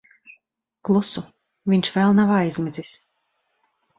[0.87, 1.23] Klusu.
[1.73, 2.95] Viņš vēl nav aizmidzis.